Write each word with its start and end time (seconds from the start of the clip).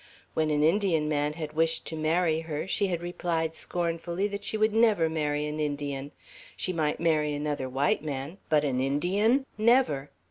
When 0.33 0.49
an 0.49 0.63
Indian 0.63 1.07
man 1.07 1.33
had 1.33 1.53
wished 1.53 1.85
to 1.85 1.95
marry 1.95 2.39
her, 2.39 2.67
she 2.67 2.87
had 2.87 3.03
replied 3.03 3.53
scornfully 3.53 4.27
that 4.29 4.43
she 4.43 4.57
would 4.57 4.73
never 4.75 5.07
marry 5.09 5.45
an 5.45 5.59
Indian; 5.59 6.11
she 6.57 6.73
might 6.73 6.99
marry 6.99 7.33
another 7.35 7.69
white 7.69 8.03
man, 8.03 8.39
but 8.49 8.63
an 8.65 8.79
Indian, 8.81 9.45
never. 9.59 10.09